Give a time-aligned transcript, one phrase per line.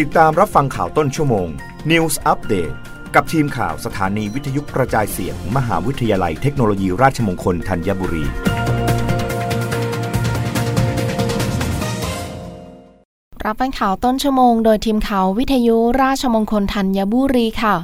[0.00, 1.48] ติดตามรับฟังข่าวต้นชั่วโมง
[1.90, 2.74] News Update
[3.14, 8.24] กับทีมข่าวสถานีวิทยุกระจายเสียงมมหาวิทยาลัยเทคโนโลยีราชมงคลธัญบุรี
[13.44, 17.76] รับฟังข่าวต้นชั่วโมงโดยทีมข่าววิทยุราชมงคลธัญบุรีค่ะ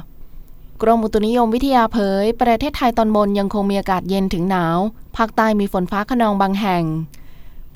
[0.81, 4.77] กรมอุตุนิยมวิทยาเผย ประเทศไทยตอนบนยังคงมีอากาศเย็นถึงหนาว
[5.17, 6.83] ภาคใต้มีฝนฟ้าขนองบางแห่ง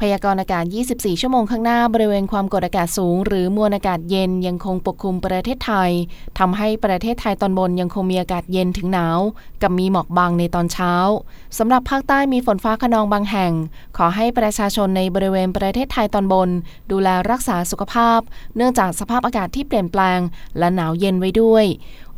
[0.03, 5.91] พยากรณ์อากาศ 24 ชั่วโมงข้างหน้าบริเวณความกดอากาศสูง หรือมวลอากาศเย็นยังคงปกคลุมประเทศไทย
[6.39, 9.19] ทำให้ประเทศไทยตอนบนยังคงมีอากาศเย็นถึงหนาว
[9.61, 10.93] กับมีหมอกบางในตอนเช้า
[11.57, 13.53] สำหรับภาคใต้มีฝนฟ้าขนองบางแห่ง
[13.97, 16.49] ขอให้ประชาชนในบริเวณประเทศไทยตอนบน
[16.91, 18.19] ดูแลรักษาสุขภาพ
[18.55, 20.19] เนื่องจากสภาพอากาศที่เปลี่ยนแปลง
[20.57, 21.65] และหนาวเย็นไว้ด้วย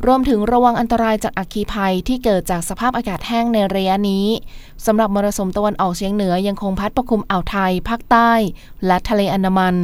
[0.06, 4.26] รวมถึงระวังอันตรายจากอัคคีภัยที่เกิดจากสภาพอากาศแห้งในระยะนี้
[4.86, 8.32] สำหรับมรสุมตะวันออกเฉียงเหนือยังคงพัดปกคลุมอ่าวไทยภาคใต้
[8.86, 9.74] และทะเลอันดามัน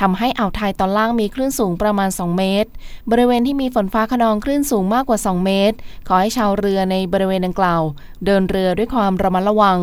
[0.00, 2.70] ทำให้อ่าวไทยตอนล่างมีคลื่นสูงประมาณ 2 เมตร
[3.10, 5.76] บริเวณที่มีฝนฟ้าขนองคลื่นสูงมากกว่า 2 เมตร
[6.08, 7.82] ขอให้ชาวเรือในบริเวณดังกล่าว
[8.26, 9.78] เดินเรือด้วยความระมัดระวัง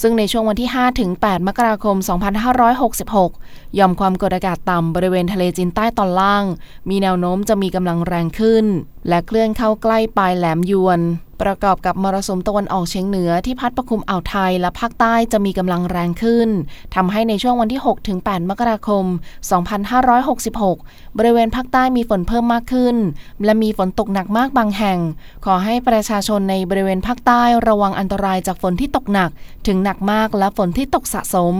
[0.00, 1.96] ซึ่งในช่วงวันที่ 5 ถึง 8 มกราคม
[3.22, 6.44] 2566ยอมความกดอากาศต่ำบริเวณทะเลจีนใต้ตอนล่าง
[6.90, 8.66] มีแนวโน้มจะมีกำลังแรงขึ้น
[9.08, 11.00] และเคลื่อนเข้าใกล้ปลายแหลมยวน
[11.42, 16.48] ประกอบกับมรสุมตะวันออกเฉียงเหนือที่พัดปกคลุมอ่าวไทยและภาคใต้จะมีกำลังแรงขึ้น
[16.94, 19.04] ทำให้ในช่วงวันที่6ถึง8มกราคม
[20.30, 22.96] 2566 บริเวณภาคใต้มีฝนเพิ่มมากขึ้น
[23.44, 24.98] และมีฝนตกหนักมากบางแห่ง
[25.44, 29.30] ขอให้ประชาชนในบริเวณภาคใต้ระวังอันตรายจากฝนที่ตกหนัก
[29.66, 31.54] ถึงหนักมากและฝนที่ตกสะสม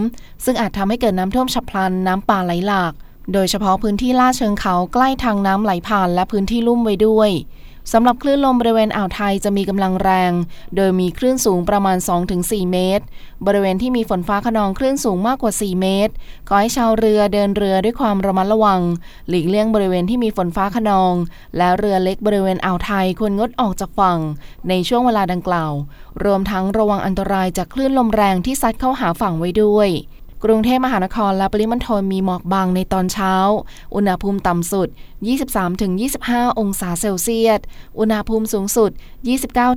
[0.44, 2.94] ซึ่งอาจทำให้เกิดน้ำท่วมฉับพลันน้ำป่าไหลหลาก
[3.32, 7.30] โดยเฉพาะพื้นที่ลาดเชิงเขาใกล้ทางน้ำไหลผ่านและพื้นที่ลุ่มไว้ด้วย
[7.92, 10.33] สำหรับคลื่นลมบริเวณอ่าวไทยจะมีกำลังแรง
[10.77, 11.96] โดยมีคลื่นสูงประมาณ
[12.34, 13.05] 2-4 เมตร
[13.46, 16.12] บริเวณที่มีฝนฟ้าขนองคลื่นสูงมากกว่า 4 เมตร
[16.48, 18.80] ขอให้ชาวเรือเดินเรือด้วยความระมัดระวัง
[19.28, 21.14] หลีกเลี่ยงบริเวณที่มีฝนฟ้าขนอง
[21.56, 24.18] และเรือเล็กบริเวณอ่าวไทยควรงดออกจากฝั่ง
[24.68, 25.72] ในช่วงเวลาดังกล่าว
[26.24, 29.90] รวมทั้งระวังอันตรายจากคลื่นลมแรงที่ซัดเข้าหาฝั่งไว้ด้วย
[30.46, 33.34] กรุงเทพมหานครและปริมณฑลมีหมอกบางในตอนเช้า
[33.95, 34.89] อุณหภูมิต่ำสุด
[35.73, 37.61] 23-25 องศาเซลเซียส
[37.98, 38.90] อุณหภูมิสูงสุด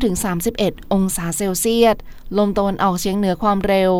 [0.03, 1.95] 29-31 องศาเซลเซียส
[2.37, 3.91] ลมตะวันออกเฉียงเหนือความเร็ว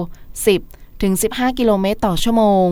[0.76, 2.68] 10-15 กิโลเมตรต่อชั่วโมง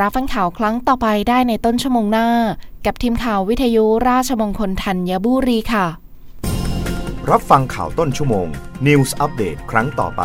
[0.00, 2.28] รับฟังข่าวครั้งต่อไปได้ในต้นชั่วโมงหน้า
[2.86, 5.86] กับทีมข่าววิทยุราชมงคลธัญบุรีค่ะ
[7.30, 8.46] รับฟังข่าวต้นชั่วโมง
[8.86, 10.24] News อัปเดตครั้งต่อไป